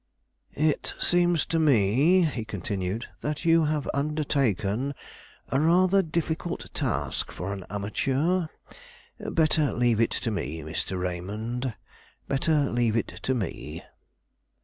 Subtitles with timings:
[0.55, 4.95] "It seems to me," he continued, "that you have undertaken
[5.49, 8.47] a rather difficult task for an amateur.
[9.19, 10.99] Better leave it to me, Mr.
[10.99, 11.75] Raymond;
[12.27, 13.83] better leave it to me."